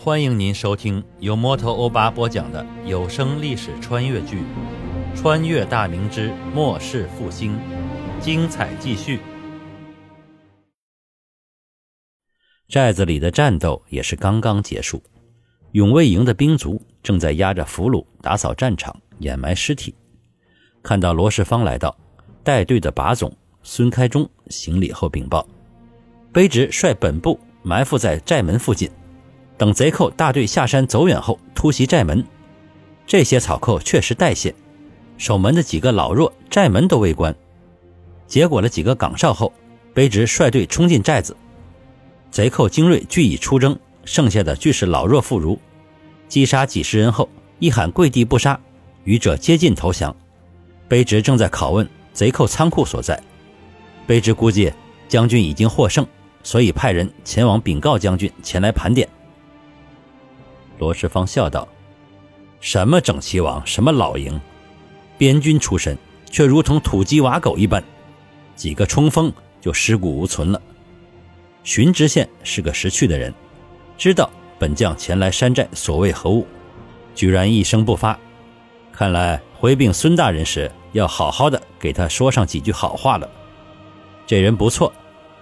[0.00, 4.36] 欢迎您收听由摩托欧巴播讲的有声历史穿越剧
[5.16, 7.52] 《穿越大明之末世复兴》，
[8.20, 9.18] 精彩继续。
[12.68, 15.02] 寨子里的战斗也是刚刚结束，
[15.72, 19.92] 永卫营的兵卒正在押着俘虏打扫战场、掩埋尸体。
[20.80, 21.92] 看到罗世芳来到，
[22.44, 25.44] 带队的把总孙开忠行礼后禀报：
[26.32, 28.88] 卑职率本部埋伏在寨门附近。
[29.58, 32.24] 等贼寇大队下山走远后，突袭寨门。
[33.06, 34.54] 这些草寇确实带线，
[35.16, 37.34] 守门的几个老弱，寨门都未关。
[38.28, 39.52] 结果了几个岗哨后，
[39.92, 41.36] 卑职率队冲进寨子。
[42.30, 45.58] 贼寇精锐俱已出征，剩下的俱是老弱妇孺。
[46.28, 48.60] 击杀几十人后，一喊跪地不杀，
[49.04, 50.14] 余者接近投降。
[50.88, 53.20] 卑职正在拷问贼寇仓库所在。
[54.06, 54.72] 卑职估计
[55.08, 56.06] 将军已经获胜，
[56.42, 59.08] 所以派人前往禀告将军前来盘点。
[60.78, 61.66] 罗世芳笑道
[62.60, 64.40] ：“什么整齐王，什么老营，
[65.16, 65.98] 边军出身，
[66.30, 67.82] 却如同土鸡瓦狗一般，
[68.54, 70.60] 几个冲锋就尸骨无存了。
[71.64, 73.34] 荀知县是个识趣的人，
[73.96, 76.46] 知道本将前来山寨所谓何物，
[77.14, 78.18] 居然一声不发。
[78.92, 83.28] 看来回禀孙大人时，要好好的给他说上几句好话了。
[84.26, 84.92] 这人不错，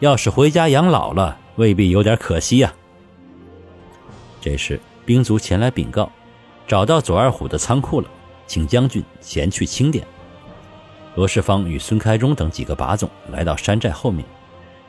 [0.00, 2.72] 要是回家养老了，未必有点可惜呀。”
[4.40, 4.78] 这时。
[5.04, 6.10] 兵卒前来禀告，
[6.66, 8.08] 找到左二虎的仓库了，
[8.46, 10.06] 请将军前去清点。
[11.14, 14.24] 罗世芳与孙开忠等几个把总来到山寨后面，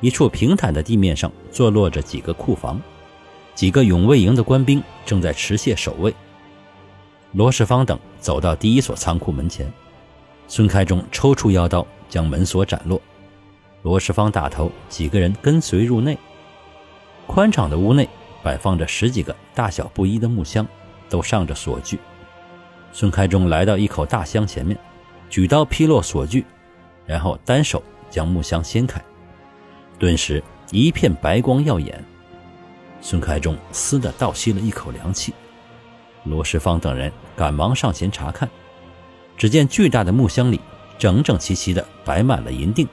[0.00, 2.80] 一处平坦的地面上坐落着几个库房，
[3.54, 6.14] 几个永卫营的官兵正在持械守卫。
[7.32, 9.72] 罗世芳等走到第一所仓库门前，
[10.46, 13.00] 孙开忠抽出腰刀将门锁斩落。
[13.82, 16.16] 罗世芳打头，几个人跟随入内。
[17.26, 18.08] 宽敞的屋内。
[18.42, 20.66] 摆放着十几个大小不一的木箱，
[21.08, 21.98] 都上着锁具。
[22.92, 24.76] 孙开忠来到一口大箱前面，
[25.30, 26.44] 举刀劈落锁具，
[27.06, 29.02] 然后单手将木箱掀开，
[29.98, 32.04] 顿时一片白光耀眼。
[33.00, 35.32] 孙开忠嘶的倒吸了一口凉气。
[36.24, 38.48] 罗世芳等人赶忙上前查看，
[39.36, 40.60] 只见巨大的木箱里
[40.98, 42.86] 整整齐齐地摆满了银锭，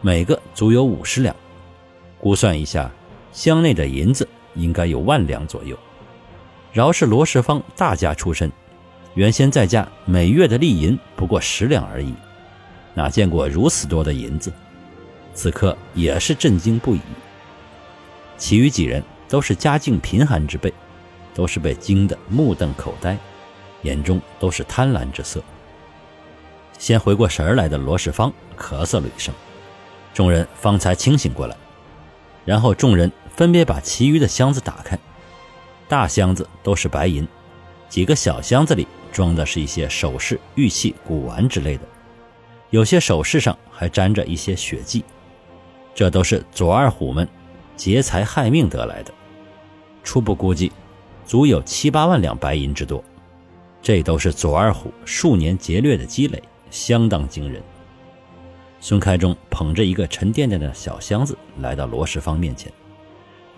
[0.00, 1.34] 每个足有五十两。
[2.18, 2.90] 估算一下，
[3.32, 4.26] 箱内的银子。
[4.56, 5.78] 应该有万两左右。
[6.72, 8.50] 饶是罗世芳大家出身，
[9.14, 12.12] 原先在家每月的利银不过十两而已，
[12.92, 14.52] 哪见过如此多的银子？
[15.32, 17.00] 此刻也是震惊不已。
[18.36, 20.72] 其余几人都是家境贫寒之辈，
[21.34, 23.16] 都是被惊得目瞪口呆，
[23.82, 25.42] 眼中都是贪婪之色。
[26.78, 29.34] 先回过神来的罗世芳咳嗽了一声，
[30.12, 31.56] 众人方才清醒过来，
[32.44, 33.10] 然后众人。
[33.36, 34.98] 分别把其余的箱子打开，
[35.86, 37.28] 大箱子都是白银，
[37.86, 41.82] 几个小箱子里装的是一些首饰、玉器、古玩之类的，
[42.70, 45.04] 有些首饰上还沾着一些血迹，
[45.94, 47.28] 这都是左二虎们
[47.76, 49.12] 劫财害命得来的。
[50.02, 50.72] 初步估计，
[51.26, 53.04] 足有七八万两白银之多，
[53.82, 57.62] 这都是左二虎数年劫掠的积累，相当惊人。
[58.80, 62.72] 孙开忠捧着一个沉甸甸的小箱子来到罗世芳面前。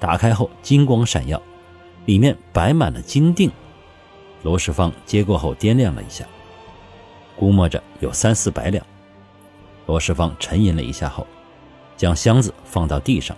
[0.00, 1.40] 打开后，金光闪耀，
[2.06, 3.50] 里面摆满了金锭。
[4.42, 6.24] 罗世芳接过后掂量了一下，
[7.36, 8.84] 估摸着有三四百两。
[9.86, 11.26] 罗世芳沉吟了一下后，
[11.96, 13.36] 将箱子放到地上，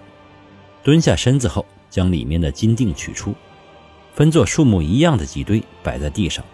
[0.82, 3.34] 蹲下身子后，将里面的金锭取出，
[4.12, 6.44] 分作数目一样的几堆摆在地上。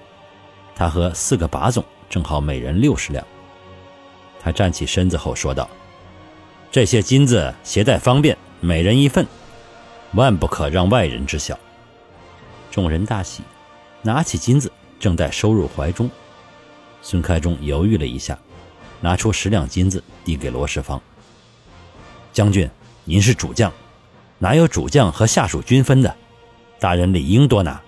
[0.77, 3.27] 他和四个把总正好每人六十两。
[4.41, 5.69] 他站起身子后说道
[6.71, 9.27] ：“这些金子携带方便，每人一份。”
[10.13, 11.59] 万不可让外人知晓。
[12.71, 13.43] 众人大喜，
[14.03, 16.11] 拿起金子正待收入怀中，
[17.03, 18.39] 孙开忠犹豫了一下，
[19.01, 21.01] 拿出十两金子递给罗世芳
[22.33, 22.69] ：“将军，
[23.05, 23.73] 您是主将，
[24.39, 26.15] 哪有主将和下属均分的？
[26.79, 27.83] 大人理应多拿。”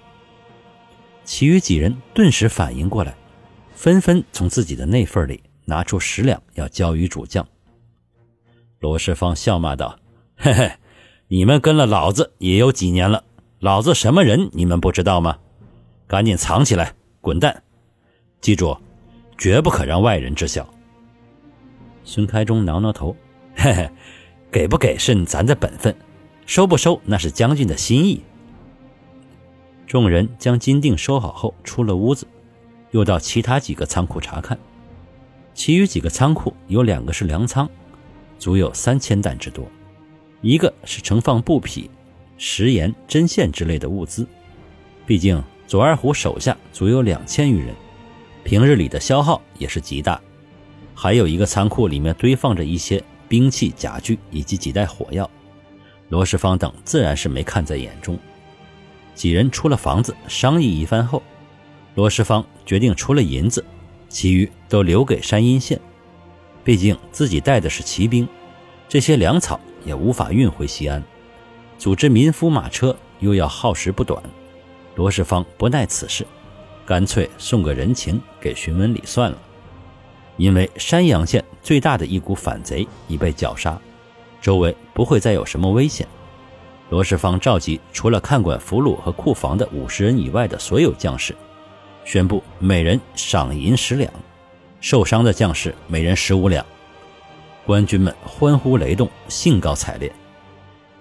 [1.25, 3.15] 其余几人顿时反应过来，
[3.75, 7.47] 纷纷从自己的内份里拿出十两要交于主将。
[8.81, 9.99] 罗世芳笑骂道
[10.37, 10.73] ：“嘿嘿。”
[11.31, 13.23] 你们跟了老子也有几年了，
[13.61, 15.37] 老子什么人你们不知道吗？
[16.07, 17.63] 赶紧藏起来，滚蛋！
[18.41, 18.75] 记住，
[19.37, 20.67] 绝不可让外人知晓。
[22.03, 23.15] 孙开忠挠挠头，
[23.55, 23.91] 嘿嘿，
[24.51, 25.95] 给不给是咱的本分，
[26.47, 28.23] 收不收那是将军的心意。
[29.87, 32.27] 众人将金锭收好后，出了屋子，
[32.93, 34.59] 又到其他几个仓库查看。
[35.53, 37.69] 其余几个仓库有两个是粮仓，
[38.39, 39.67] 足有三千担之多。
[40.41, 41.91] 一个是盛放布匹、
[42.37, 44.27] 食盐、针线之类的物资，
[45.07, 47.75] 毕竟左二虎手下足有两千余人，
[48.45, 50.21] 平日里的消耗也是极大。
[50.95, 55.29] 还有一个仓库里面堆放着一些兵器、甲具以及几袋火药，
[56.09, 58.19] 罗世芳等自然是没看在眼中。
[59.15, 61.23] 几人出了房子，商议一番后，
[61.97, 63.65] 罗世芳决定除了银子，
[64.09, 65.81] 其余都留给山阴县。
[66.63, 68.29] 毕竟自己带的是骑兵，
[68.89, 69.59] 这些粮草
[69.89, 71.03] 也无法运回西安，
[71.79, 74.23] 组织民夫马车又要耗时不短。
[74.97, 76.27] 罗世芳不耐此事，
[76.85, 79.39] 干脆送个人情给荀文礼算了。
[80.37, 83.81] 因为山阳县最大的一股反贼已被绞杀，
[84.43, 86.07] 周围不会再有什么危险。
[86.91, 91.35] 罗世芳召集除了看管俘虏和库房的五十人以外的所有将士，
[92.05, 94.13] 宣布每人赏银十两，
[94.83, 96.65] 受伤的将士每人十五两。
[97.69, 100.11] 官军们欢呼雷动，兴高采烈。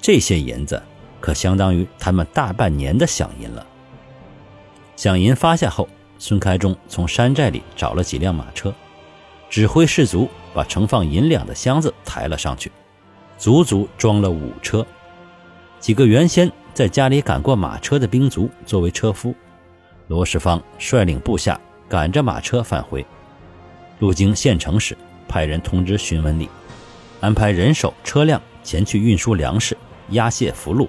[0.02, 0.84] 这些银子
[1.22, 3.66] 可相当于他们大半年的饷银了。
[4.98, 5.88] 饷银发下后，
[6.20, 8.74] 孙开忠从山寨里找了几辆马车，
[9.50, 12.70] 指挥士卒把盛放银两的箱子抬了上去，
[13.38, 14.86] 足足装了五车。
[15.80, 19.34] 几个原先在家里赶过马车的兵卒作为车夫，
[20.08, 23.06] 罗世芳率领部下赶着马车返回。
[24.00, 26.50] 路经县城时，派人通知荀文礼，
[27.20, 29.78] 安排人手车辆前去运输粮食、
[30.10, 30.88] 押解俘虏，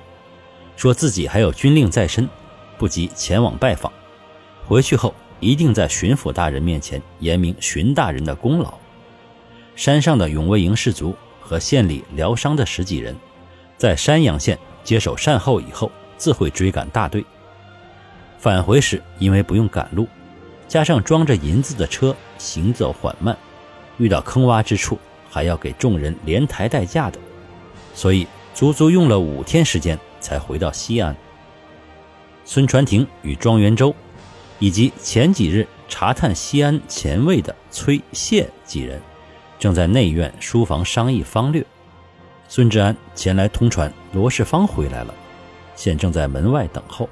[0.76, 2.28] 说自己还有军令在身，
[2.76, 3.92] 不急前往拜访。
[4.66, 8.74] 回去后，一定在巡抚大人面前言明荀大人的功劳。
[9.76, 13.16] 山上的永卫营士卒和县里疗伤的十几人，
[13.76, 17.24] 在山阳县接手善后以后，自会追赶大队。
[18.38, 20.06] 返回时，因为不用赶路，
[20.66, 23.36] 加上装着银子的车行走缓慢，
[23.98, 24.98] 遇到坑洼之处
[25.28, 27.18] 还要给众人连抬带架的，
[27.94, 31.14] 所以足足用了五天时间才回到西安。
[32.44, 33.94] 孙传庭与庄元周。
[34.60, 39.00] 以及前几日查探西安前卫的崔谢几人，
[39.56, 41.64] 正在内院书房商议方略。
[42.48, 45.14] 孙志安前来通传罗世芳回来了，
[45.76, 47.08] 现正在门外等候。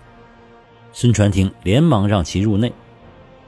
[0.92, 2.72] 孙传庭连忙让其入内。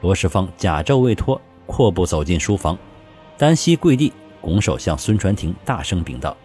[0.00, 2.78] 罗世芳假皱未脱，阔步走进书房，
[3.38, 6.36] 单膝跪地，拱手向孙传庭大声禀道：“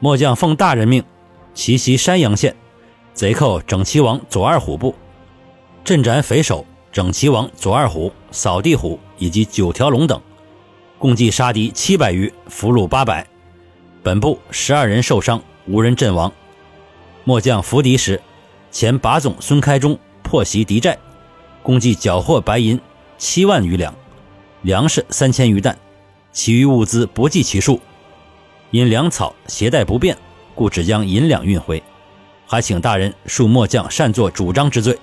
[0.00, 1.02] 末将奉大人命，
[1.54, 2.54] 奇袭山阳县，
[3.14, 4.94] 贼寇整齐王左二虎部。”
[5.84, 10.20] 镇斩匪首整齐王左二虎、扫地虎以及九条龙等，
[10.98, 13.24] 共计杀敌七百余，俘虏八百。
[14.02, 16.32] 本部十二人受伤，无人阵亡。
[17.22, 18.20] 末将伏敌时，
[18.70, 20.98] 前把总孙开忠破袭敌寨，
[21.62, 22.80] 共计缴获白银
[23.16, 23.94] 七万余两，
[24.62, 25.78] 粮食三千余担，
[26.34, 27.80] 其余物资不计其数。
[28.70, 30.18] 因粮草携带不便，
[30.54, 31.82] 故只将银两运回，
[32.46, 34.98] 还请大人恕末将擅作主张之罪。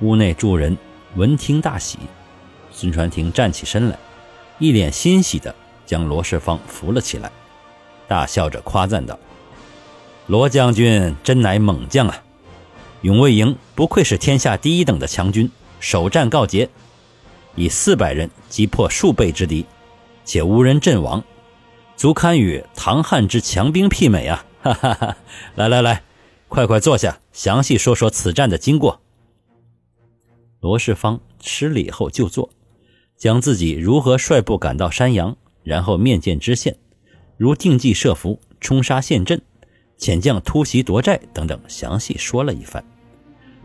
[0.00, 0.76] 屋内诸人
[1.14, 1.98] 闻听大喜，
[2.72, 3.96] 孙传庭站起身来，
[4.58, 5.54] 一脸欣喜地
[5.86, 7.30] 将罗世芳扶了起来，
[8.08, 9.16] 大笑着夸赞道
[10.26, 12.22] ：“罗将军真乃猛将啊！
[13.02, 15.48] 永卫营不愧是天下第一等的强军，
[15.78, 16.68] 首战告捷，
[17.58, 19.66] 以四百人击破数倍之敌，
[20.24, 21.24] 且无人阵亡，
[21.96, 24.46] 足堪与唐汉之强兵媲美啊！
[24.62, 25.16] 哈哈哈！
[25.56, 26.02] 来来来，
[26.46, 29.00] 快快坐下，详细说说此战的经过。”
[30.60, 32.48] 罗世芳施礼后就坐，
[33.16, 36.76] 将自己如何率部赶到山阳，然后面见知县，
[37.36, 39.42] 如定计设伏、冲杀陷阵、
[39.98, 42.84] 遣将突袭夺寨等等，详细说了一番。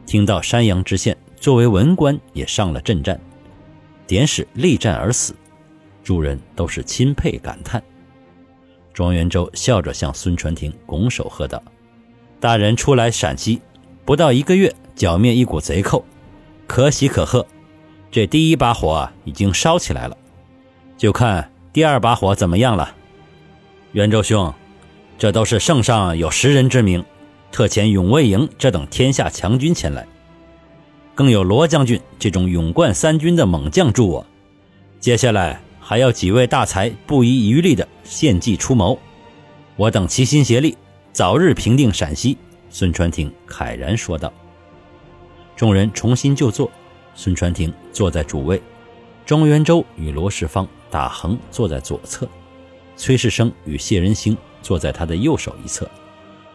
[0.07, 3.19] 听到山阳知县作为文官也上了阵战，
[4.13, 5.33] 典史力战而死，
[6.03, 7.81] 诸人都是钦佩感叹。
[8.93, 11.59] 庄元周笑着向孙传庭拱手喝道
[12.39, 13.59] ：“大人初来陕西，
[14.05, 16.05] 不到一个月，剿灭一股贼寇。”
[16.67, 17.43] 可喜可贺，
[18.11, 20.15] 这第一把火已经烧起来了，
[20.95, 22.95] 就看第二把火怎么样了。
[23.93, 24.53] 元周兄，
[25.17, 27.03] 这都是圣上有识人之明，
[27.51, 30.05] 特遣永卫营这等天下强军前来，
[31.15, 34.25] 更有罗将军这种勇冠三军的猛将助我。
[34.99, 38.97] 接下来还要几位大才不遗余力的献计出谋，
[39.75, 40.77] 我等齐心协力，
[41.11, 42.37] 早日平定陕西。
[42.69, 44.33] 孙传庭慨然说道。
[45.55, 46.71] 众人重新就坐，
[47.13, 48.59] 孙传庭坐在主位，
[49.25, 52.27] 庄元周与罗世芳打横坐在左侧，
[52.95, 55.87] 崔世生与谢仁兴坐在他的右手一侧，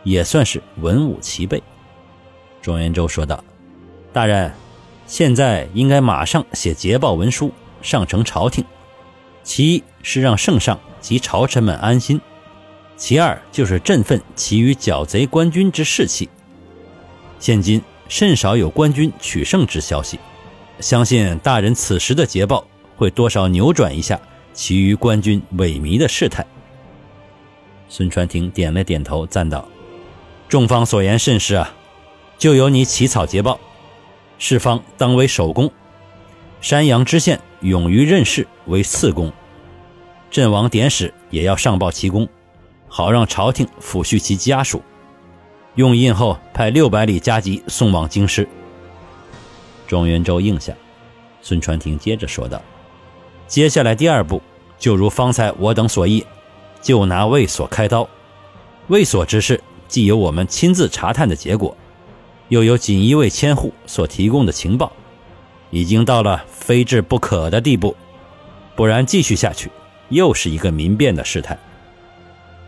[0.02, 1.62] 也算是文武齐备。
[2.60, 3.42] 庄元周说道
[4.18, 4.52] ：“大人，
[5.06, 8.64] 现在应该马上写捷报文书上呈朝廷，
[9.44, 12.20] 其一是让圣上及朝臣们安心，
[12.96, 16.28] 其二就是振奋其余剿贼官军之士气。
[17.38, 20.18] 现今。”甚少有官军取胜之消息。
[20.80, 24.18] 相信大人此时的捷报会多少扭转一下
[24.52, 26.44] 其余官军萎靡的事态。
[27.88, 29.68] 孙传庭点了点头，赞道
[30.48, 31.74] ：“众方所言甚是啊，
[32.38, 33.60] 就由你起草捷报，
[34.38, 35.70] 事方当为首功。
[36.60, 39.32] 山阳知县勇于任事为次功，
[40.30, 42.28] 阵亡典史也要上报其功，
[42.88, 44.82] 好让朝廷抚恤其家属。
[45.74, 48.48] 用印后派六百里加急送往京师。”
[49.86, 50.72] 庄元周应下，
[51.40, 52.60] 孙传庭接着说道
[53.46, 54.42] ：“接下来第二步，
[54.78, 56.24] 就如方才我等所议。”
[56.80, 58.08] 就拿卫所开刀，
[58.86, 61.76] 卫所之事既有我们亲自查探的结果，
[62.48, 64.92] 又有锦衣卫千户所提供的情报，
[65.70, 67.94] 已经到了非治不可的地步。
[68.74, 69.70] 不然继续下去，
[70.08, 71.58] 又是一个民变的事态。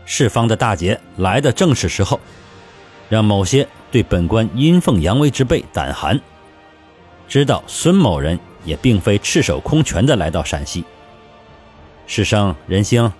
[0.05, 2.19] 世方的大劫来的正是时候，
[3.09, 6.19] 让某些对本官阴奉阳违之辈胆寒，
[7.27, 10.83] 知道孙某人也并非赤手空拳的来到陕西。
[12.07, 13.11] 世生仁兴。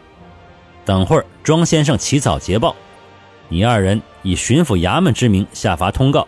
[0.83, 2.75] 等会儿，庄先生起草捷报，
[3.47, 6.27] 你二人以巡抚衙门之名下发通告，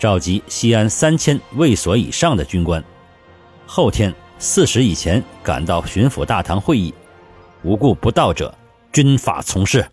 [0.00, 2.82] 召集西安三千卫所以上的军官，
[3.66, 6.94] 后天四时以前赶到巡抚大堂会议，
[7.62, 8.56] 无故不到者，
[8.90, 9.86] 军法从事。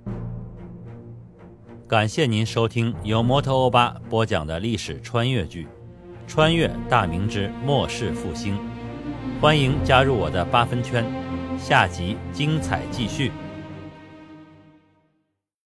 [1.89, 5.63] 感谢您收听由摩托欧巴播讲的历史穿越剧
[6.25, 8.55] 《穿越大明之末世复兴》，
[9.41, 11.03] 欢迎加入我的八分圈，
[11.59, 13.29] 下集精彩继续。